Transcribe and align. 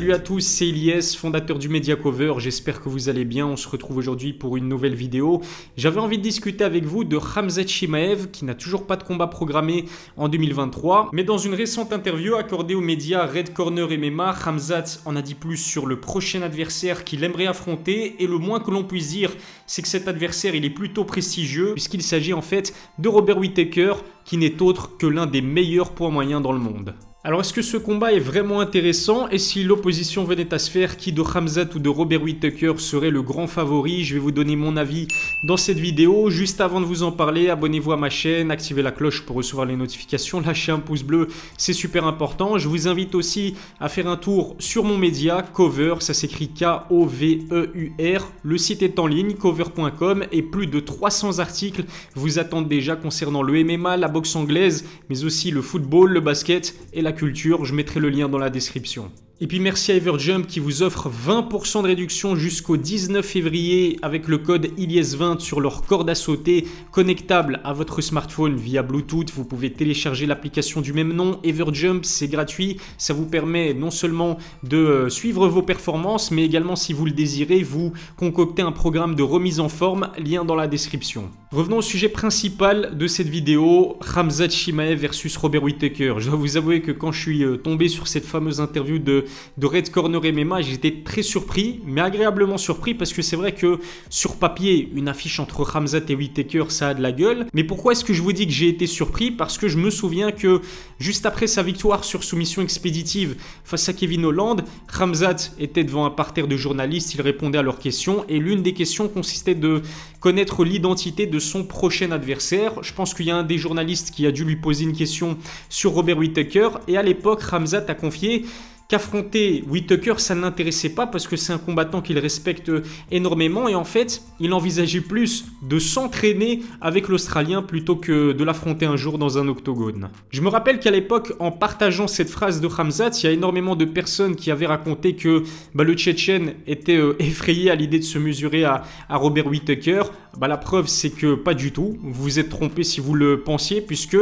Salut 0.00 0.14
à 0.14 0.18
tous, 0.18 0.40
c'est 0.40 0.66
Elias, 0.66 1.14
fondateur 1.18 1.58
du 1.58 1.68
Media 1.68 1.94
Cover. 1.94 2.32
J'espère 2.38 2.80
que 2.80 2.88
vous 2.88 3.10
allez 3.10 3.26
bien. 3.26 3.46
On 3.46 3.56
se 3.56 3.68
retrouve 3.68 3.98
aujourd'hui 3.98 4.32
pour 4.32 4.56
une 4.56 4.66
nouvelle 4.66 4.94
vidéo. 4.94 5.42
J'avais 5.76 6.00
envie 6.00 6.16
de 6.16 6.22
discuter 6.22 6.64
avec 6.64 6.86
vous 6.86 7.04
de 7.04 7.16
Ramzat 7.16 7.66
Shimaev 7.66 8.30
qui 8.30 8.46
n'a 8.46 8.54
toujours 8.54 8.86
pas 8.86 8.96
de 8.96 9.02
combat 9.02 9.26
programmé 9.26 9.84
en 10.16 10.30
2023. 10.30 11.10
Mais 11.12 11.22
dans 11.22 11.36
une 11.36 11.52
récente 11.52 11.92
interview 11.92 12.36
accordée 12.36 12.74
aux 12.74 12.80
médias 12.80 13.26
Red 13.26 13.52
Corner 13.52 13.86
MMA, 13.90 14.32
Ramzat 14.32 15.00
en 15.04 15.16
a 15.16 15.20
dit 15.20 15.34
plus 15.34 15.58
sur 15.58 15.84
le 15.84 16.00
prochain 16.00 16.40
adversaire 16.40 17.04
qu'il 17.04 17.22
aimerait 17.22 17.46
affronter. 17.46 18.22
Et 18.22 18.26
le 18.26 18.38
moins 18.38 18.60
que 18.60 18.70
l'on 18.70 18.84
puisse 18.84 19.10
dire, 19.10 19.36
c'est 19.66 19.82
que 19.82 19.88
cet 19.88 20.08
adversaire 20.08 20.54
il 20.54 20.64
est 20.64 20.70
plutôt 20.70 21.04
prestigieux 21.04 21.74
puisqu'il 21.74 22.02
s'agit 22.02 22.32
en 22.32 22.40
fait 22.40 22.72
de 22.98 23.08
Robert 23.10 23.36
Whittaker 23.36 23.96
qui 24.24 24.38
n'est 24.38 24.62
autre 24.62 24.96
que 24.96 25.06
l'un 25.06 25.26
des 25.26 25.42
meilleurs 25.42 25.92
poids 25.92 26.08
moyens 26.08 26.40
dans 26.40 26.52
le 26.52 26.58
monde. 26.58 26.94
Alors 27.22 27.42
est-ce 27.42 27.52
que 27.52 27.60
ce 27.60 27.76
combat 27.76 28.14
est 28.14 28.18
vraiment 28.18 28.60
intéressant? 28.60 29.28
Et 29.28 29.36
si 29.36 29.62
l'opposition 29.62 30.24
venait 30.24 30.54
à 30.54 30.58
se 30.58 30.70
faire, 30.70 30.96
qui 30.96 31.12
de 31.12 31.20
Hamzat 31.20 31.66
ou 31.74 31.78
de 31.78 31.90
Robert 31.90 32.22
Whittaker 32.22 32.72
serait 32.78 33.10
le 33.10 33.20
grand 33.20 33.46
favori? 33.46 34.04
Je 34.04 34.14
vais 34.14 34.20
vous 34.20 34.30
donner 34.30 34.56
mon 34.56 34.74
avis 34.78 35.06
dans 35.44 35.58
cette 35.58 35.78
vidéo. 35.78 36.30
Juste 36.30 36.62
avant 36.62 36.80
de 36.80 36.86
vous 36.86 37.02
en 37.02 37.12
parler, 37.12 37.50
abonnez-vous 37.50 37.92
à 37.92 37.98
ma 37.98 38.08
chaîne, 38.08 38.50
activez 38.50 38.80
la 38.80 38.90
cloche 38.90 39.26
pour 39.26 39.36
recevoir 39.36 39.66
les 39.66 39.76
notifications, 39.76 40.40
lâchez 40.40 40.72
un 40.72 40.78
pouce 40.78 41.02
bleu, 41.02 41.28
c'est 41.58 41.74
super 41.74 42.06
important. 42.06 42.56
Je 42.56 42.68
vous 42.68 42.88
invite 42.88 43.14
aussi 43.14 43.54
à 43.80 43.90
faire 43.90 44.06
un 44.06 44.16
tour 44.16 44.56
sur 44.58 44.84
mon 44.84 44.96
média, 44.96 45.42
Cover, 45.42 45.96
ça 45.98 46.14
s'écrit 46.14 46.48
K-O-V-E-U-R. 46.48 48.32
Le 48.44 48.56
site 48.56 48.82
est 48.82 48.98
en 48.98 49.06
ligne, 49.06 49.34
cover.com, 49.34 50.24
et 50.32 50.40
plus 50.40 50.68
de 50.68 50.80
300 50.80 51.38
articles 51.38 51.84
vous 52.14 52.38
attendent 52.38 52.68
déjà 52.68 52.96
concernant 52.96 53.42
le 53.42 53.62
MMA, 53.62 53.98
la 53.98 54.08
boxe 54.08 54.34
anglaise, 54.36 54.86
mais 55.10 55.22
aussi 55.24 55.50
le 55.50 55.60
football, 55.60 56.12
le 56.12 56.20
basket 56.20 56.74
et 56.94 57.02
la 57.02 57.09
culture, 57.12 57.64
je 57.64 57.74
mettrai 57.74 58.00
le 58.00 58.10
lien 58.10 58.28
dans 58.28 58.38
la 58.38 58.50
description. 58.50 59.10
Et 59.42 59.46
puis 59.46 59.58
merci 59.58 59.90
à 59.90 59.94
Everjump 59.94 60.46
qui 60.46 60.60
vous 60.60 60.82
offre 60.82 61.08
20% 61.08 61.80
de 61.80 61.86
réduction 61.86 62.36
jusqu'au 62.36 62.76
19 62.76 63.24
février 63.24 63.98
avec 64.02 64.28
le 64.28 64.36
code 64.36 64.66
ILIES20 64.76 65.38
sur 65.38 65.62
leur 65.62 65.80
corde 65.86 66.10
à 66.10 66.14
sauter 66.14 66.66
connectable 66.90 67.58
à 67.64 67.72
votre 67.72 68.02
smartphone 68.02 68.56
via 68.56 68.82
Bluetooth. 68.82 69.30
Vous 69.30 69.46
pouvez 69.46 69.72
télécharger 69.72 70.26
l'application 70.26 70.82
du 70.82 70.92
même 70.92 71.14
nom. 71.14 71.40
Everjump, 71.42 72.04
c'est 72.04 72.28
gratuit. 72.28 72.76
Ça 72.98 73.14
vous 73.14 73.24
permet 73.24 73.72
non 73.72 73.90
seulement 73.90 74.36
de 74.62 74.76
euh, 74.76 75.08
suivre 75.08 75.48
vos 75.48 75.62
performances, 75.62 76.30
mais 76.30 76.44
également 76.44 76.76
si 76.76 76.92
vous 76.92 77.06
le 77.06 77.12
désirez, 77.12 77.62
vous 77.62 77.94
concocter 78.18 78.60
un 78.60 78.72
programme 78.72 79.14
de 79.14 79.22
remise 79.22 79.58
en 79.58 79.70
forme. 79.70 80.10
Lien 80.18 80.44
dans 80.44 80.54
la 80.54 80.68
description. 80.68 81.30
Revenons 81.50 81.78
au 81.78 81.82
sujet 81.82 82.10
principal 82.10 82.96
de 82.96 83.06
cette 83.06 83.26
vidéo, 83.26 83.96
Ramzat 84.02 84.50
Shimaev 84.50 85.00
versus 85.00 85.36
Robert 85.36 85.62
Whittaker. 85.62 86.16
Je 86.18 86.28
dois 86.28 86.38
vous 86.38 86.58
avouer 86.58 86.82
que 86.82 86.92
quand 86.92 87.10
je 87.10 87.20
suis 87.20 87.42
euh, 87.42 87.56
tombé 87.56 87.88
sur 87.88 88.06
cette 88.06 88.26
fameuse 88.26 88.60
interview 88.60 88.98
de 88.98 89.24
de 89.58 89.66
Red 89.66 89.90
Corner 89.90 90.20
MMA. 90.32 90.62
J'étais 90.62 91.02
très 91.04 91.22
surpris, 91.22 91.80
mais 91.84 92.00
agréablement 92.00 92.58
surpris 92.58 92.94
parce 92.94 93.12
que 93.12 93.22
c'est 93.22 93.36
vrai 93.36 93.52
que 93.52 93.78
sur 94.08 94.36
papier, 94.36 94.90
une 94.94 95.08
affiche 95.08 95.40
entre 95.40 95.62
Ramzat 95.62 96.00
et 96.08 96.14
Whittaker, 96.14 96.64
ça 96.68 96.88
a 96.88 96.94
de 96.94 97.02
la 97.02 97.12
gueule. 97.12 97.46
Mais 97.54 97.64
pourquoi 97.64 97.92
est-ce 97.92 98.04
que 98.04 98.12
je 98.12 98.22
vous 98.22 98.32
dis 98.32 98.46
que 98.46 98.52
j'ai 98.52 98.68
été 98.68 98.86
surpris? 98.86 99.30
Parce 99.30 99.58
que 99.58 99.68
je 99.68 99.78
me 99.78 99.90
souviens 99.90 100.32
que 100.32 100.60
juste 100.98 101.26
après 101.26 101.46
sa 101.46 101.62
victoire 101.62 102.04
sur 102.04 102.24
soumission 102.24 102.62
expéditive 102.62 103.36
face 103.64 103.88
à 103.88 103.92
Kevin 103.92 104.24
Holland, 104.24 104.62
Ramzat 104.88 105.52
était 105.58 105.84
devant 105.84 106.04
un 106.04 106.10
parterre 106.10 106.48
de 106.48 106.56
journalistes, 106.56 107.14
il 107.14 107.20
répondait 107.20 107.58
à 107.58 107.62
leurs 107.62 107.78
questions 107.78 108.24
et 108.28 108.38
l'une 108.38 108.62
des 108.62 108.74
questions 108.74 109.08
consistait 109.08 109.54
de 109.54 109.82
connaître 110.20 110.64
l'identité 110.64 111.26
de 111.26 111.38
son 111.38 111.64
prochain 111.64 112.12
adversaire. 112.12 112.82
Je 112.82 112.92
pense 112.92 113.14
qu'il 113.14 113.26
y 113.26 113.30
a 113.30 113.36
un 113.36 113.42
des 113.42 113.58
journalistes 113.58 114.10
qui 114.10 114.26
a 114.26 114.32
dû 114.32 114.44
lui 114.44 114.56
poser 114.56 114.84
une 114.84 114.92
question 114.92 115.38
sur 115.68 115.92
Robert 115.92 116.18
Whittaker 116.18 116.70
et 116.88 116.96
à 116.96 117.02
l'époque, 117.02 117.42
Ramzat 117.42 117.84
a 117.88 117.94
confié 117.94 118.44
qu'affronter 118.90 119.62
Whitaker, 119.68 120.14
ça 120.18 120.34
ne 120.34 120.40
l'intéressait 120.40 120.90
pas 120.90 121.06
parce 121.06 121.28
que 121.28 121.36
c'est 121.36 121.52
un 121.52 121.58
combattant 121.58 122.02
qu'il 122.02 122.18
respecte 122.18 122.72
énormément 123.12 123.68
et 123.68 123.76
en 123.76 123.84
fait, 123.84 124.22
il 124.40 124.52
envisageait 124.52 125.00
plus 125.00 125.46
de 125.62 125.78
s'entraîner 125.78 126.62
avec 126.80 127.06
l'Australien 127.08 127.62
plutôt 127.62 127.94
que 127.94 128.32
de 128.32 128.44
l'affronter 128.44 128.86
un 128.86 128.96
jour 128.96 129.16
dans 129.16 129.38
un 129.38 129.46
octogone. 129.46 130.10
Je 130.30 130.40
me 130.40 130.48
rappelle 130.48 130.80
qu'à 130.80 130.90
l'époque, 130.90 131.32
en 131.38 131.52
partageant 131.52 132.08
cette 132.08 132.28
phrase 132.28 132.60
de 132.60 132.66
Hamzat, 132.66 133.10
il 133.22 133.24
y 133.24 133.26
a 133.28 133.30
énormément 133.30 133.76
de 133.76 133.84
personnes 133.84 134.34
qui 134.34 134.50
avaient 134.50 134.66
raconté 134.66 135.14
que 135.14 135.44
bah, 135.72 135.84
le 135.84 135.94
Tchétchène 135.94 136.54
était 136.66 136.96
euh, 136.96 137.14
effrayé 137.20 137.70
à 137.70 137.76
l'idée 137.76 138.00
de 138.00 138.04
se 138.04 138.18
mesurer 138.18 138.64
à, 138.64 138.82
Robert 139.08 139.46
Whitaker. 139.46 140.02
Bah, 140.36 140.48
la 140.48 140.56
preuve, 140.56 140.88
c'est 140.88 141.10
que 141.10 141.34
pas 141.34 141.54
du 141.54 141.70
tout. 141.70 141.96
Vous 142.02 142.22
vous 142.24 142.38
êtes 142.40 142.48
trompé 142.48 142.82
si 142.82 143.00
vous 143.00 143.14
le 143.14 143.40
pensiez, 143.42 143.80
puisque 143.80 144.18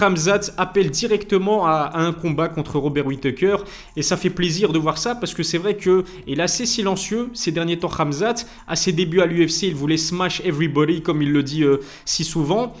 Hamzat 0.00 0.52
appelle 0.58 0.90
directement 0.90 1.66
à, 1.66 1.92
un 1.94 2.12
combat 2.12 2.48
contre 2.48 2.78
Robert 2.78 3.06
Whitaker 3.06 3.56
et 3.96 4.02
ça 4.10 4.16
fait 4.16 4.28
plaisir 4.28 4.72
de 4.72 4.78
voir 4.80 4.98
ça 4.98 5.14
parce 5.14 5.34
que 5.34 5.44
c'est 5.44 5.56
vrai 5.56 5.76
que 5.76 6.04
il 6.26 6.40
est 6.40 6.42
assez 6.42 6.66
silencieux 6.66 7.30
ces 7.32 7.52
derniers 7.52 7.78
temps 7.78 7.92
Hamzat. 7.96 8.44
À 8.66 8.74
ses 8.74 8.90
débuts 8.90 9.20
à 9.20 9.26
l'UFC, 9.26 9.62
il 9.68 9.76
voulait 9.76 9.96
smash 9.96 10.40
everybody 10.44 11.00
comme 11.00 11.22
il 11.22 11.30
le 11.30 11.44
dit 11.44 11.62
euh, 11.62 11.76
si 12.04 12.24
souvent. 12.24 12.72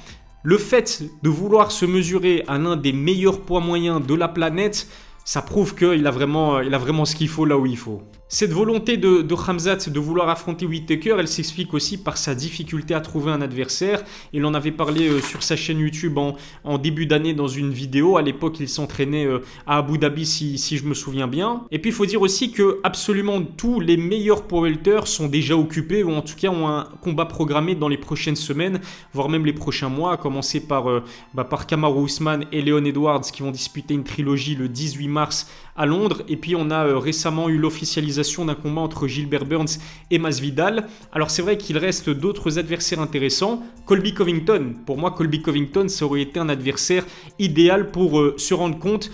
Le 0.42 0.58
fait 0.58 1.04
de 1.22 1.28
vouloir 1.28 1.70
se 1.70 1.86
mesurer 1.86 2.42
à 2.48 2.58
l'un 2.58 2.74
des 2.74 2.92
meilleurs 2.92 3.42
poids 3.42 3.60
moyens 3.60 4.04
de 4.04 4.14
la 4.14 4.26
planète, 4.26 4.88
ça 5.24 5.40
prouve 5.40 5.76
qu'il 5.76 6.04
a 6.04 6.10
vraiment, 6.10 6.60
il 6.60 6.74
a 6.74 6.78
vraiment 6.78 7.04
ce 7.04 7.14
qu'il 7.14 7.28
faut 7.28 7.44
là 7.44 7.56
où 7.56 7.64
il 7.64 7.78
faut. 7.78 8.02
Cette 8.32 8.52
volonté 8.52 8.96
de, 8.96 9.22
de 9.22 9.34
Hamzat 9.34 9.90
de 9.90 9.98
vouloir 9.98 10.28
affronter 10.28 10.64
Whittaker, 10.64 11.16
elle 11.18 11.26
s'explique 11.26 11.74
aussi 11.74 12.00
par 12.00 12.16
sa 12.16 12.36
difficulté 12.36 12.94
à 12.94 13.00
trouver 13.00 13.32
un 13.32 13.40
adversaire. 13.40 14.04
Il 14.32 14.44
en 14.44 14.54
avait 14.54 14.70
parlé 14.70 15.08
euh, 15.08 15.20
sur 15.20 15.42
sa 15.42 15.56
chaîne 15.56 15.80
YouTube 15.80 16.16
en, 16.16 16.78
début 16.78 17.06
d'année 17.06 17.34
dans 17.34 17.48
une 17.48 17.72
vidéo. 17.72 18.18
À 18.18 18.22
l'époque, 18.22 18.60
il 18.60 18.68
s'entraînait 18.68 19.26
euh, 19.26 19.40
à 19.66 19.78
Abu 19.78 19.98
Dhabi, 19.98 20.26
si, 20.26 20.76
je 20.76 20.84
me 20.84 20.94
souviens 20.94 21.26
bien. 21.26 21.62
Et 21.72 21.80
puis, 21.80 21.90
il 21.90 21.92
faut 21.92 22.06
dire 22.06 22.22
aussi 22.22 22.52
que 22.52 22.78
absolument 22.84 23.42
tous 23.42 23.80
les 23.80 23.96
meilleurs 23.96 24.44
powerlifters 24.44 25.08
sont 25.08 25.26
déjà 25.26 25.56
occupés, 25.56 26.04
ou 26.04 26.12
en 26.12 26.22
tout 26.22 26.36
cas 26.36 26.50
ont 26.50 26.68
un 26.68 26.84
combat 27.02 27.26
programmé 27.26 27.74
dans 27.74 27.88
les 27.88 27.98
prochaines 27.98 28.36
semaines, 28.36 28.80
voire 29.12 29.28
même 29.28 29.44
les 29.44 29.52
prochains 29.52 29.88
mois, 29.88 30.12
à 30.12 30.16
commencer 30.16 30.60
par, 30.60 30.88
euh, 30.88 31.02
bah, 31.34 31.42
par 31.42 31.66
Usman 32.00 32.44
et 32.52 32.62
Leon 32.62 32.84
Edwards 32.84 33.22
qui 33.22 33.42
vont 33.42 33.50
disputer 33.50 33.94
une 33.94 34.04
trilogie 34.04 34.54
le 34.54 34.68
18 34.68 35.08
mars 35.08 35.48
à 35.80 35.86
Londres. 35.86 36.22
Et 36.28 36.36
puis, 36.36 36.54
on 36.54 36.70
a 36.70 36.84
récemment 37.00 37.48
eu 37.48 37.56
l'officialisation 37.56 38.44
d'un 38.44 38.54
combat 38.54 38.82
entre 38.82 39.08
Gilbert 39.08 39.46
Burns 39.46 39.78
et 40.10 40.18
Masvidal. 40.18 40.86
Alors 41.10 41.30
c'est 41.30 41.40
vrai 41.40 41.56
qu'il 41.56 41.78
reste 41.78 42.10
d'autres 42.10 42.58
adversaires 42.58 43.00
intéressants. 43.00 43.62
Colby 43.86 44.12
Covington, 44.12 44.74
pour 44.84 44.98
moi 44.98 45.12
Colby 45.12 45.40
Covington, 45.40 45.88
ça 45.88 46.04
aurait 46.04 46.20
été 46.20 46.38
un 46.38 46.50
adversaire 46.50 47.06
idéal 47.38 47.90
pour 47.90 48.20
euh, 48.20 48.34
se 48.36 48.52
rendre 48.52 48.78
compte 48.78 49.10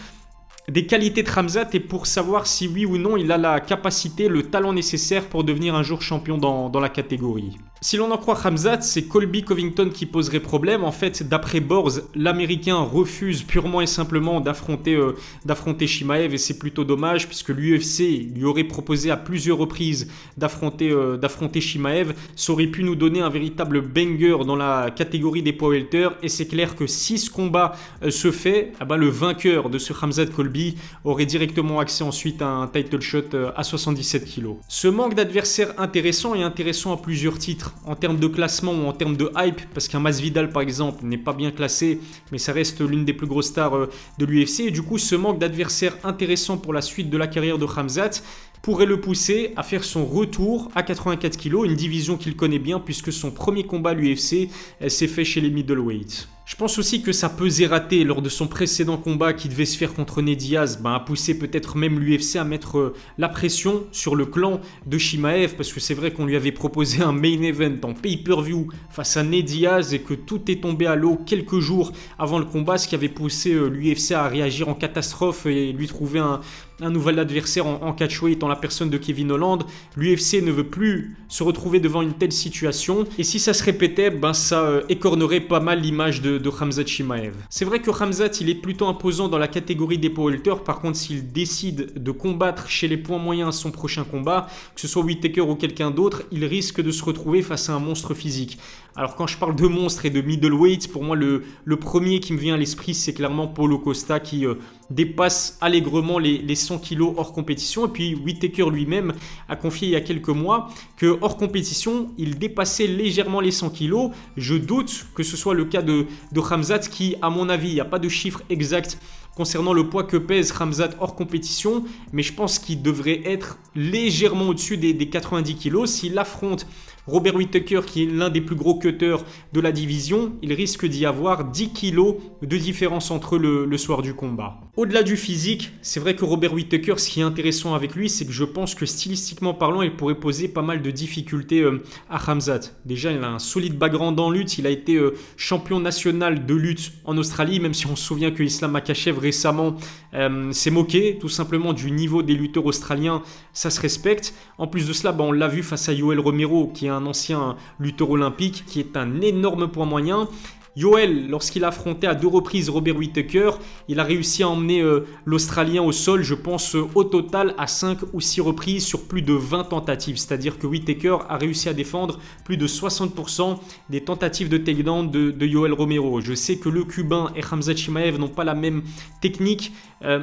des 0.69 0.87
qualités 0.87 1.23
de 1.23 1.31
Ramzat 1.31 1.69
et 1.75 1.81
pour 1.81 2.09
savoir 2.09 2.49
si 2.49 2.67
oui 2.67 2.85
ou 2.85 2.99
non 2.99 3.17
il 3.17 3.31
a 3.31 3.39
la 3.39 3.61
capacité, 3.61 4.27
le 4.27 4.43
talent 4.43 4.73
nécessaire 4.73 5.27
pour 5.27 5.45
devenir 5.45 5.77
un 5.77 5.85
jour 5.85 6.03
champion 6.03 6.37
dans 6.37 6.81
la 6.81 6.89
catégorie. 6.89 7.57
Si 7.83 7.99
l'on 7.99 8.11
en 8.11 8.17
croit 8.17 8.39
Hamzat, 8.43 8.81
c'est 8.81 9.03
Colby 9.03 9.45
Covington 9.45 9.91
qui 9.93 10.07
poserait 10.07 10.41
problème. 10.41 10.83
En 10.83 10.93
fait, 10.93 11.23
d'après 11.29 11.61
Borz, 11.61 12.05
l'Américain 12.15 12.77
refuse 12.77 13.43
purement 13.43 13.83
et 13.83 13.87
simplement 13.87 14.41
d'affronter 14.41 14.95
euh, 14.95 15.13
d'affronter 15.45 15.87
Shimaev 15.87 16.33
et 16.33 16.39
c'est 16.39 16.59
plutôt 16.59 16.85
dommage 16.85 17.27
puisque 17.27 17.51
l'UFC 17.51 18.33
lui 18.35 18.45
aurait 18.45 18.65
proposé 18.65 19.11
à 19.11 19.19
plusieurs 19.19 19.59
reprises 19.59 20.11
d'affronter 20.39 20.91
euh, 20.91 21.19
d'affronter 21.19 21.61
Shimaev. 21.61 22.15
Ça 22.35 22.53
aurait 22.53 22.67
pu 22.67 22.83
nous 22.83 22.97
donner 22.97 23.21
un 23.21 23.29
véritable 23.29 23.83
banger 23.83 24.39
dans 24.47 24.57
la 24.57 24.91
catégorie 24.91 25.43
des 25.43 25.53
poids 25.53 25.67
et 25.77 26.29
c'est 26.29 26.47
clair 26.47 26.77
que 26.77 26.87
si 26.87 27.19
ce 27.19 27.29
combat 27.29 27.77
euh, 28.03 28.11
se 28.11 28.31
fait, 28.31 28.73
ah 28.81 28.87
ben, 28.87 28.97
le 28.97 29.09
vainqueur 29.09 29.69
de 29.69 29.79
ce 29.79 29.93
Hamzat 29.93 30.27
Colby 30.27 30.77
aurait 31.05 31.27
directement 31.27 31.79
accès 31.79 32.05
ensuite 32.05 32.41
à 32.41 32.49
un 32.49 32.69
title 32.69 33.03
shot 33.03 33.25
à 33.55 33.63
77 33.63 34.25
kg. 34.25 34.55
Ce 34.67 34.89
manque 34.89 35.15
d'adversaires 35.15 35.75
intéressant 35.77 36.35
est 36.35 36.43
intéressant 36.43 36.95
à 36.95 36.97
plusieurs 36.97 37.39
titres 37.39 37.67
en 37.85 37.95
termes 37.95 38.19
de 38.19 38.27
classement 38.27 38.73
ou 38.73 38.87
en 38.87 38.93
termes 38.93 39.17
de 39.17 39.31
hype, 39.37 39.61
parce 39.75 39.89
qu'un 39.89 40.01
Masvidal 40.01 40.51
par 40.51 40.63
exemple 40.63 41.05
n'est 41.05 41.19
pas 41.19 41.33
bien 41.33 41.51
classé, 41.51 42.01
mais 42.33 42.39
ça 42.39 42.53
reste 42.53 42.81
l'une 42.81 43.05
des 43.05 43.13
plus 43.13 43.27
grosses 43.27 43.49
stars 43.49 43.77
euh, 43.77 43.91
de 44.19 44.25
l'UFC. 44.25 44.61
Et 44.61 44.71
du 44.71 44.83
coup, 44.83 44.99
ce 44.99 45.15
manque 45.15 45.39
d'adversaires 45.39 45.97
intéressants 46.05 46.59
pour 46.59 46.73
la 46.73 46.83
suite 46.83 47.11
de 47.11 47.17
la 47.17 47.27
carrière 47.27 47.59
de 47.59 47.67
Hamzat 47.67 48.23
pourrait 48.67 48.85
le 48.85 49.01
pousser 49.01 49.53
à 49.55 49.63
faire 49.63 49.85
son 49.85 50.05
retour 50.05 50.73
à 50.75 50.83
84 50.83 51.37
kg, 51.39 51.67
une 51.67 51.77
division 51.77 52.17
qu'il 52.17 52.35
connaît 52.35 52.59
bien 52.59 52.81
puisque 52.81 53.13
son 53.13 53.31
premier 53.31 53.65
combat 53.65 53.91
à 53.91 53.95
l'UFC 53.95 54.49
s'est 54.89 55.07
fait 55.07 55.25
chez 55.25 55.41
les 55.41 55.51
middleweights. 55.51 56.27
Je 56.47 56.55
pense 56.55 56.79
aussi 56.79 57.03
que 57.03 57.11
sa 57.11 57.29
pesée 57.29 57.67
ratée 57.67 58.05
lors 58.05 58.23
de 58.23 58.29
son 58.29 58.47
précédent 58.47 58.99
combat 58.99 59.33
qui 59.33 59.49
devait 59.49 59.65
se 59.65 59.77
faire 59.77 59.93
contre 59.93 60.23
Ned 60.23 60.39
Diaz 60.39 60.81
ben, 60.81 60.95
a 60.95 61.01
poussé 61.01 61.37
peut-être 61.37 61.77
même 61.77 61.99
l'UFC 61.99 62.37
à 62.37 62.45
mettre 62.45 62.79
euh, 62.79 62.95
la 63.19 63.29
pression 63.29 63.85
sur 63.91 64.15
le 64.15 64.27
clan 64.27 64.61
de 64.87 64.97
Shimaev 64.97 65.57
parce 65.57 65.73
que 65.73 65.81
c'est 65.81 65.95
vrai 65.95 66.13
qu'on 66.13 66.25
lui 66.25 66.37
avait 66.37 66.53
proposé 66.53 67.03
un 67.03 67.11
main 67.11 67.43
event 67.43 67.75
en 67.83 67.95
pay-per-view 67.95 68.69
face 68.91 69.17
à 69.17 69.25
Ned 69.25 69.45
Diaz 69.45 69.93
et 69.93 69.99
que 69.99 70.15
tout 70.15 70.49
est 70.49 70.63
tombé 70.63 70.87
à 70.87 70.95
l'eau 70.95 71.17
quelques 71.17 71.59
jours 71.59 71.91
avant 72.17 72.39
le 72.39 72.45
combat, 72.45 72.79
ce 72.79 72.87
qui 72.87 72.95
avait 72.95 73.09
poussé 73.09 73.53
euh, 73.53 73.67
l'UFC 73.67 74.13
à 74.13 74.29
réagir 74.29 74.69
en 74.69 74.75
catastrophe 74.75 75.47
et 75.47 75.73
lui 75.73 75.89
trouver 75.89 76.21
un, 76.21 76.41
un 76.81 76.91
nouvel 76.91 77.19
adversaire 77.19 77.67
en, 77.67 77.93
catchweight 77.93 78.43
en 78.43 78.49
la 78.49 78.57
personne 78.57 78.91
de 78.91 78.99
Kevin 78.99 79.31
Holland. 79.33 79.65
L'UFC 79.97 80.43
ne 80.43 80.51
veut 80.51 80.69
plus 80.69 81.17
se 81.29 81.43
retrouver 81.43 81.81
devant 81.81 82.03
une 82.03 82.13
telle 82.13 82.33
situation. 82.33 83.05
Et 83.19 83.25
si 83.25 83.39
ça 83.39 83.55
se 83.55 83.65
répétait, 83.65 84.11
ben 84.11 84.33
ça 84.33 84.63
euh, 84.63 84.83
écornerait 84.89 85.41
pas 85.41 85.61
mal 85.61 85.81
l'image 85.81 86.21
de, 86.21 86.39
de 86.39 86.51
Hamzat 86.51 86.87
Shimaev. 86.87 87.35
C'est 87.49 87.65
vrai 87.65 87.81
que 87.81 87.91
Hamzat, 87.91 88.41
il 88.41 88.51
est 88.51 88.55
plutôt 88.55 88.87
imposant 88.87 89.29
dans 89.29 89.39
la 89.39 89.49
catégorie 89.49 89.99
des 89.99 90.11
power 90.11 90.37
Par 90.65 90.81
contre, 90.81 90.99
s'il 90.99 91.33
décide 91.33 92.03
de 92.03 92.11
combattre 92.11 92.69
chez 92.69 92.89
les 92.89 92.97
points 92.97 93.19
moyens 93.19 93.57
son 93.57 93.71
prochain 93.71 94.05
combat, 94.05 94.47
que 94.75 94.81
ce 94.81 94.89
soit 94.89 95.03
Whittaker 95.03 95.43
ou 95.43 95.55
quelqu'un 95.55 95.91
d'autre, 95.91 96.25
il 96.31 96.45
risque 96.45 96.81
de 96.81 96.91
se 96.91 97.05
retrouver 97.05 97.43
face 97.43 97.71
à 97.71 97.75
un 97.75 97.81
monstre 97.81 98.15
physique. 98.15 98.59
Alors 98.97 99.15
quand 99.15 99.27
je 99.27 99.37
parle 99.37 99.55
de 99.55 99.67
monstre 99.67 100.07
et 100.07 100.11
de 100.11 100.23
middleweight, 100.23 100.91
pour 100.91 101.05
moi 101.05 101.17
le, 101.17 101.43
le 101.65 101.77
premier 101.77 102.19
qui 102.19 102.33
me 102.33 102.39
vient 102.39 102.55
à 102.55 102.57
l'esprit 102.57 102.95
c'est 102.95 103.13
clairement 103.13 103.47
Paulo 103.47 103.79
Costa 103.79 104.21
qui 104.21 104.47
euh, 104.47 104.55
dépasse 104.91 105.59
allègrement 105.61 106.19
les, 106.19 106.39
les, 106.39 106.55
100 106.55 106.79
kilos 106.79 107.15
hors 107.17 107.33
compétition. 107.33 107.87
Et 107.87 107.91
puis 107.91 108.15
Whittaker 108.15 108.71
lui-même 108.71 109.13
a 109.49 109.57
confié 109.57 109.89
il 109.89 109.91
y 109.93 109.97
a 109.97 110.01
quelques 110.01 110.29
mois 110.29 110.69
que 110.97 111.19
hors 111.21 111.37
compétition 111.37 112.09
il 112.19 112.39
dépassait 112.39 112.87
légèrement 112.87 113.41
les 113.41 113.51
100 113.51 113.71
kilos. 113.71 114.11
Je 114.37 114.55
doute 114.55 115.07
que 115.15 115.23
ce 115.23 115.37
soit 115.37 115.55
le 115.55 115.65
cas 115.65 115.83
de, 115.83 116.07
de 116.33 116.41
Hamzat 116.41 116.81
qui 116.81 117.17
à 117.23 117.31
mon 117.31 117.49
avis, 117.49 117.69
il 117.69 117.75
n'y 117.75 117.81
a 117.81 117.85
pas 117.85 117.99
de 117.99 118.09
chiffre 118.09 118.43
exact 118.51 118.99
concernant 119.37 119.75
le 119.75 119.89
poids 119.89 120.05
que 120.05 120.17
pèse 120.17 120.51
Ramzat 120.51 120.91
hors 120.99 121.15
compétition, 121.15 121.85
mais 122.13 122.23
je 122.23 122.33
pense 122.33 122.59
qu'il 122.59 122.83
devrait 122.83 123.21
être 123.25 123.59
légèrement 123.75 124.49
au-dessus 124.49 124.79
des, 124.79 124.97
90 124.97 125.57
kg. 125.57 125.87
S'il 125.87 126.19
affronte 126.19 126.67
Robert 127.07 127.37
Whittaker, 127.37 127.83
qui 127.87 128.05
est 128.05 128.07
l'un 128.07 128.31
des 128.31 128.41
plus 128.41 128.57
gros 128.57 128.79
cutters 128.79 129.25
de 129.53 129.61
la 129.61 129.73
division, 129.73 130.33
il 130.43 130.53
risque 130.55 130.87
d'y 130.87 131.05
avoir 131.05 131.45
10 131.45 131.73
kg 131.73 132.17
de 132.43 132.57
différence 132.57 133.11
entre 133.11 133.37
le, 133.37 133.67
le 133.67 133.79
soir 133.79 134.01
du 134.01 134.15
combat. 134.15 134.59
Au-delà 134.77 135.03
du 135.03 135.17
physique, 135.17 135.73
c'est 135.81 136.01
vrai 136.01 136.15
que 136.15 136.27
Robert 136.27 136.53
Whittaker, 136.53 136.99
ce 136.99 137.09
qui 137.09 137.21
est 137.21 137.23
intéressant 137.23 137.73
avec 137.73 137.95
lui, 137.95 138.11
c'est 138.11 138.27
que 138.27 138.33
je 138.33 138.45
pense 138.45 138.75
que 138.75 138.85
stylistiquement 138.85 139.55
parlant, 139.55 139.81
il 139.81 139.97
pourrait 139.97 140.17
poser 140.17 140.49
pas 140.49 140.61
mal 140.61 140.83
de 140.83 140.91
difficultés 140.91 141.63
euh, 141.63 141.83
à 142.11 142.19
Ramzat. 142.19 142.61
Déjà, 142.85 143.11
il 143.11 143.25
a 143.25 143.31
un 143.31 143.39
solide 143.39 143.79
background 143.79 144.21
en 144.21 144.29
lutte, 144.29 144.59
il 144.59 144.67
a 144.67 144.71
été 144.71 144.97
euh, 144.97 145.15
champion 145.39 145.81
national 145.81 146.45
de 146.45 146.55
lutte 146.55 146.93
en 147.07 147.17
Australie, 147.17 147.59
même 147.59 147.73
si 147.73 147.87
on 147.87 147.97
se 147.97 148.05
souvient 148.05 148.31
que 148.31 148.43
Islam 148.43 148.73
Makachev 148.73 149.19
récemment 149.19 149.77
euh, 150.13 150.53
s'est 150.53 150.71
moqué 150.71 151.17
tout 151.19 151.31
simplement 151.31 151.73
du 151.73 151.91
niveau 151.91 152.23
des 152.23 152.35
lutteurs 152.35 152.67
australiens, 152.67 153.23
ça 153.55 153.71
se 153.71 153.81
respecte. 153.81 154.35
En 154.59 154.67
plus 154.67 154.87
de 154.87 154.93
cela, 154.93 155.13
bah, 155.13 155.25
on 155.25 155.33
l'a 155.33 155.49
vu 155.49 155.63
face 155.63 155.89
à 155.89 155.95
Yoel 155.95 156.21
Romero, 156.21 156.67
qui 156.67 156.85
est 156.85 156.91
un 156.91 157.07
ancien 157.07 157.57
lutteur 157.81 158.11
olympique, 158.11 158.65
qui 158.67 158.81
est 158.81 158.99
un 158.99 159.23
énorme 159.23 159.69
point 159.69 159.87
moyen. 159.87 160.29
Yoel, 160.77 161.29
lorsqu'il 161.31 161.65
a 161.65 161.69
affronté 161.69 162.07
à 162.07 162.15
deux 162.15 162.29
reprises 162.29 162.69
Robert 162.69 162.97
Whittaker, 162.97 163.53
il 163.89 163.99
a 163.99 164.05
réussi 164.05 164.43
à 164.43 164.49
emmener 164.51 164.83
euh, 164.83 165.07
l'Australien 165.25 165.83
au 165.83 165.91
sol, 165.91 166.23
je 166.23 166.35
pense, 166.35 166.77
euh, 166.77 166.85
au 166.95 167.03
total 167.03 167.55
à 167.57 167.67
5 167.67 167.99
ou 168.13 168.21
6 168.21 168.43
reprises 168.43 168.85
sur 168.85 169.05
plus 169.05 169.23
de 169.23 169.33
20 169.33 169.65
tentatives. 169.65 170.19
C'est-à-dire 170.19 170.59
que 170.59 170.67
Whittaker 170.67 171.17
a 171.31 171.39
réussi 171.39 171.71
à 171.71 171.73
défendre 171.73 172.19
plus 172.45 172.59
de 172.59 172.67
60% 172.67 173.59
des 173.89 174.03
tentatives 174.03 174.51
de 174.51 174.59
takedown 174.59 175.11
de, 175.11 175.31
de, 175.31 175.47
Yoel 175.47 175.73
Romero. 175.73 176.21
Je 176.21 176.35
sais 176.35 176.57
que 176.59 176.69
le 176.69 176.85
Cubain 176.85 177.33
et 177.35 177.41
Hamza 177.51 177.75
Chimaev 177.75 178.19
n'ont 178.19 178.29
pas 178.29 178.45
la 178.45 178.55
même 178.55 178.83
technique. 179.23 179.73
Euh, 180.05 180.21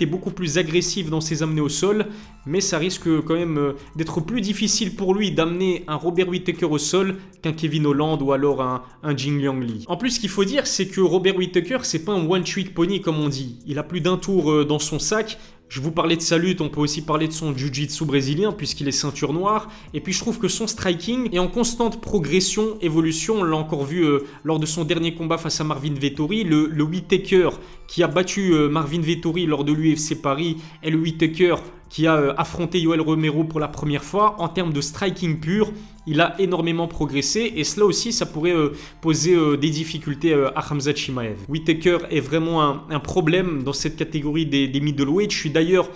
est 0.00 0.06
beaucoup 0.06 0.32
plus 0.32 0.58
agressif 0.58 1.08
dans 1.08 1.20
ses 1.20 1.44
amenés 1.44 1.60
au 1.60 1.68
sol, 1.68 2.06
mais 2.44 2.60
ça 2.60 2.78
risque 2.78 3.08
quand 3.22 3.34
même 3.34 3.56
euh, 3.56 3.72
d'être 3.94 4.20
plus 4.20 4.40
difficile 4.40 4.96
pour 4.96 5.14
lui 5.14 5.30
d'amener 5.30 5.84
un 5.86 5.94
Robert 5.94 6.28
Whittaker 6.28 6.66
au 6.66 6.78
sol 6.78 7.16
qu'un 7.40 7.52
Kevin 7.52 7.86
Holland 7.86 8.20
ou 8.20 8.32
alors 8.32 8.62
un, 8.62 8.82
un 9.04 9.16
Jing 9.16 9.40
Liang 9.40 9.60
Lee. 9.60 9.84
En 9.92 9.98
plus, 9.98 10.12
ce 10.12 10.20
qu'il 10.20 10.30
faut 10.30 10.46
dire, 10.46 10.66
c'est 10.66 10.86
que 10.86 11.02
Robert 11.02 11.36
Whittaker, 11.36 11.80
c'est 11.82 12.02
pas 12.02 12.12
un 12.12 12.26
one-trick 12.26 12.72
pony 12.72 13.02
comme 13.02 13.20
on 13.20 13.28
dit. 13.28 13.58
Il 13.66 13.78
a 13.78 13.82
plus 13.82 14.00
d'un 14.00 14.16
tour 14.16 14.50
euh, 14.50 14.64
dans 14.64 14.78
son 14.78 14.98
sac. 14.98 15.36
Je 15.68 15.82
vous 15.82 15.90
parlais 15.90 16.16
de 16.16 16.22
sa 16.22 16.38
lutte, 16.38 16.62
on 16.62 16.70
peut 16.70 16.80
aussi 16.80 17.02
parler 17.02 17.28
de 17.28 17.32
son 17.34 17.54
jiu-jitsu 17.54 18.06
brésilien 18.06 18.52
puisqu'il 18.52 18.88
est 18.88 18.92
ceinture 18.92 19.34
noire. 19.34 19.68
Et 19.92 20.00
puis 20.00 20.14
je 20.14 20.20
trouve 20.20 20.38
que 20.38 20.48
son 20.48 20.66
striking 20.66 21.28
est 21.34 21.38
en 21.38 21.48
constante 21.48 22.00
progression, 22.00 22.78
évolution. 22.80 23.40
On 23.40 23.42
l'a 23.42 23.56
encore 23.56 23.84
vu 23.84 24.02
euh, 24.02 24.20
lors 24.44 24.58
de 24.58 24.64
son 24.64 24.84
dernier 24.84 25.14
combat 25.14 25.36
face 25.36 25.60
à 25.60 25.64
Marvin 25.64 25.92
Vettori. 25.92 26.44
Le, 26.44 26.68
le 26.68 26.82
Whittaker 26.84 27.50
qui 27.86 28.02
a 28.02 28.08
battu 28.08 28.54
euh, 28.54 28.70
Marvin 28.70 29.02
Vettori 29.02 29.44
lors 29.44 29.62
de 29.62 29.74
l'UFC 29.74 30.14
Paris 30.22 30.56
et 30.82 30.90
le 30.90 30.96
Whittaker 30.96 31.56
qui 31.92 32.06
a 32.06 32.16
euh, 32.16 32.32
affronté 32.38 32.80
Yoel 32.80 33.02
Romero 33.02 33.44
pour 33.44 33.60
la 33.60 33.68
première 33.68 34.02
fois. 34.02 34.36
En 34.38 34.48
termes 34.48 34.72
de 34.72 34.80
striking 34.80 35.38
pur, 35.40 35.70
il 36.06 36.22
a 36.22 36.34
énormément 36.40 36.88
progressé 36.88 37.52
et 37.54 37.64
cela 37.64 37.84
aussi, 37.84 38.14
ça 38.14 38.24
pourrait 38.24 38.56
euh, 38.56 38.72
poser 39.02 39.34
euh, 39.34 39.58
des 39.58 39.68
difficultés 39.68 40.32
à 40.32 40.64
Hamza 40.70 40.94
Chimaev. 40.94 41.36
Whitaker 41.50 41.98
est 42.10 42.20
vraiment 42.20 42.62
un, 42.90 43.00
problème 43.00 43.62
dans 43.62 43.74
cette 43.74 43.96
catégorie 43.96 44.46
des, 44.46 44.68
des 44.68 44.80
middleweight. 44.80 45.30
Je 45.30 45.36
suis 45.36 45.50
d'ailleurs 45.50 45.90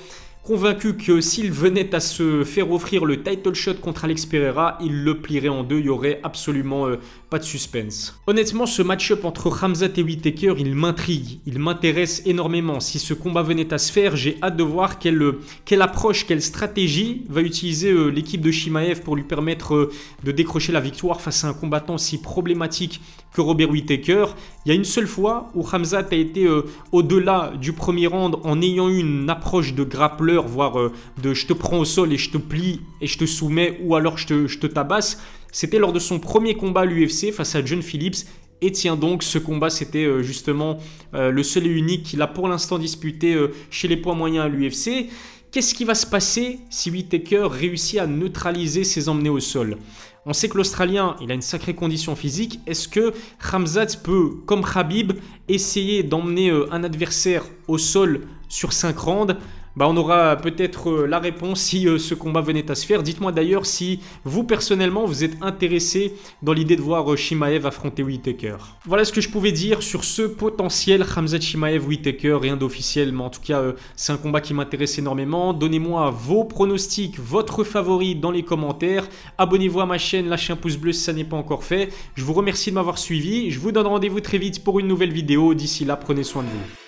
Convaincu 0.47 0.95
que 0.97 1.21
s'il 1.21 1.51
venait 1.51 1.93
à 1.93 1.99
se 1.99 2.45
faire 2.45 2.71
offrir 2.71 3.05
le 3.05 3.21
title 3.21 3.53
shot 3.53 3.75
contre 3.83 4.05
Alex 4.05 4.27
Pereira, 4.27 4.79
il 4.81 5.03
le 5.03 5.21
plierait 5.21 5.49
en 5.49 5.65
deux, 5.65 5.81
il 5.81 5.87
y 5.87 5.89
aurait 5.89 6.21
absolument 6.23 6.87
euh, 6.87 7.01
pas 7.31 7.41
de 7.41 7.43
suspense. 7.43 8.17
Honnêtement, 8.29 8.65
ce 8.67 8.81
match-up 8.81 9.25
entre 9.25 9.49
Ramzat 9.49 9.89
et 9.97 10.05
Whittaker, 10.05 10.55
il 10.57 10.77
m'intrigue, 10.77 11.41
il 11.47 11.59
m'intéresse 11.59 12.23
énormément. 12.27 12.79
Si 12.79 13.01
ce 13.01 13.13
combat 13.13 13.43
venait 13.43 13.75
à 13.75 13.79
se 13.79 13.91
faire, 13.91 14.15
j'ai 14.15 14.39
hâte 14.41 14.57
de 14.57 14.63
voir 14.63 15.01
quelle, 15.01 15.33
quelle 15.65 15.83
approche, 15.83 16.27
quelle 16.27 16.41
stratégie 16.43 17.25
va 17.29 17.41
utiliser 17.41 17.91
euh, 17.91 18.07
l'équipe 18.07 18.41
de 18.41 18.53
Shimaev 18.53 19.01
pour 19.01 19.17
lui 19.17 19.25
permettre 19.25 19.75
euh, 19.75 19.93
de 20.23 20.31
décrocher 20.31 20.71
la 20.71 20.81
victoire 20.81 21.21
face 21.21 21.43
à 21.43 21.49
un 21.49 21.55
combattant 21.55 21.99
si 21.99 22.19
problématique 22.19 23.01
que 23.37 23.43
Robert 23.43 23.71
Whittaker. 23.71 24.25
Il 24.65 24.71
y 24.71 24.73
a 24.73 24.75
une 24.75 24.85
seule 24.85 25.07
fois 25.07 25.51
où 25.55 25.61
Ramzat 25.61 26.07
a 26.11 26.15
été 26.15 26.49
au-delà 26.91 27.53
du 27.61 27.75
premier 27.75 28.07
round 28.07 28.37
en 28.45 28.63
ayant 28.63 28.89
eu 28.89 28.99
une 28.99 29.29
approche 29.29 29.75
de 29.75 29.85
grappleur 29.85 30.49
voire 30.49 30.79
euh, 30.79 30.93
de 31.23 31.35
je 31.35 31.47
te 31.47 31.53
prends 31.53 31.79
au 31.79 31.85
sol 31.85 32.15
et 32.15 32.17
je 32.17 32.31
te 32.31 32.39
plie 32.39 32.81
et 33.03 33.07
je 33.07 33.19
te 33.19 33.27
soumets, 33.27 33.79
ou 33.83 33.95
alors 33.95 34.17
je 34.17 34.27
te, 34.27 34.47
je 34.47 34.59
te 34.59 34.67
tabasse. 34.67 35.21
C'était 35.53 35.79
lors 35.79 35.93
de 35.93 35.99
son 35.99 36.19
premier 36.19 36.55
combat 36.55 36.81
à 36.81 36.85
l'UFC 36.87 37.31
face 37.31 37.55
à 37.55 37.65
John 37.65 37.83
Phillips. 37.83 38.27
Et 38.63 38.73
tiens 38.73 38.97
donc, 38.97 39.23
ce 39.23 39.37
combat, 39.37 39.69
c'était 39.69 40.07
euh, 40.07 40.23
justement 40.23 40.79
euh, 41.13 41.31
le 41.31 41.43
seul 41.43 41.67
et 41.67 41.71
unique 41.71 42.05
qu'il 42.05 42.23
a 42.23 42.27
pour 42.27 42.49
l'instant 42.49 42.79
disputé 42.79 43.37
chez 43.71 43.87
les 43.87 43.99
poids 43.99 44.15
moyens 44.15 44.47
à 44.47 44.49
l'UFC. 44.49 45.11
Qu'est-ce 45.57 45.73
qui 45.73 45.87
va 45.87 45.95
se 45.95 46.05
passer 46.05 46.61
si 46.69 46.91
Whittaker 46.91 47.49
réussit 47.51 47.99
à 47.99 48.07
neutraliser 48.07 48.85
ses 48.85 49.09
emmenés 49.09 49.31
au 49.31 49.41
sol? 49.41 49.79
On 50.27 50.35
sait 50.35 50.51
que 50.51 50.59
l'Australien, 50.59 51.17
il 51.23 51.31
a 51.31 51.35
une 51.35 51.41
sacrée 51.41 51.75
condition 51.75 52.15
physique. 52.15 52.61
Est-ce 52.67 52.89
que 52.89 53.15
Ramzat 53.41 53.97
peut, 54.05 54.33
comme 54.45 54.63
Khabib, 54.63 55.15
essayer 55.49 56.03
d'emmener 56.03 56.51
un 56.51 56.85
adversaire 56.85 57.43
au 57.69 57.79
sol 57.79 58.27
sur 58.51 58.75
5 58.75 58.99
rounds 58.99 59.37
bah, 59.77 59.87
on 59.89 59.97
aura 59.99 60.37
peut-être 60.37 60.91
euh, 60.91 61.07
la 61.07 61.19
réponse 61.19 61.61
si 61.61 61.87
euh, 61.87 61.99
ce 61.99 62.15
combat 62.15 62.41
venait 62.41 62.71
à 62.71 62.75
se 62.75 62.87
faire. 62.87 63.03
Dites-moi 63.03 63.31
d'ailleurs 63.31 63.67
si 63.67 64.01
vous 64.25 64.43
personnellement 64.43 65.05
vous 65.05 65.23
êtes 65.23 65.37
intéressé 65.43 66.15
dans 66.43 66.55
l'idée 66.55 66.77
de 66.77 66.81
voir 66.81 67.13
euh, 67.13 67.17
Shimaev 67.17 67.67
affronter 67.67 68.03
Whitaker. 68.03 68.57
Voilà 68.87 69.05
ce 69.05 69.13
que 69.13 69.21
je 69.21 69.29
pouvais 69.29 69.53
dire 69.53 69.83
sur 69.83 70.05
ce 70.05 70.23
potentiel 70.23 71.05
Hamzat 71.05 71.41
Shimaev 71.41 71.87
Whitaker, 71.87 72.39
rien 72.41 72.57
d'officiel, 72.57 73.13
mais 73.13 73.23
en 73.23 73.31
tout 73.31 73.43
cas 73.43 73.63
c'est 73.97 74.13
un 74.13 74.17
combat 74.17 74.41
qui 74.41 74.55
m'intéresse 74.55 74.99
énormément. 74.99 75.53
Donnez-moi 75.53 76.11
vos 76.11 76.45
pronostics, 76.45 77.21
votre 77.21 77.63
favori 77.63 78.15
dans 78.15 78.31
les 78.31 78.43
commentaires. 78.43 79.07
Abonnez-vous 79.37 79.81
à 79.81 79.87
ma 79.87 79.99
chaîne, 79.99 80.29
lâchez 80.29 80.55
un 80.55 80.57
pouce 80.57 80.79
bleu 80.79 80.93
si 80.93 81.03
ça 81.03 81.13
n'est 81.13 81.25
pas 81.25 81.37
encore 81.37 81.65
fait. 81.65 81.91
Je 82.15 82.25
vous 82.25 82.33
remercie 82.33 82.71
de 82.71 82.77
m'avoir 82.77 82.97
suivi. 82.97 83.51
Je 83.51 83.61
vous 83.61 83.73
donne 83.73 83.87
rendez-vous 83.87 84.21
très 84.21 84.39
vite 84.39 84.65
pour 84.65 84.81
une 84.81 84.89
nouvelle 84.89 85.13
vidéo. 85.13 85.53
D'ici 85.53 85.85
là, 85.85 85.97
prenez 85.97 86.23
soin 86.23 86.43
de 86.43 86.49
vous. 86.49 86.86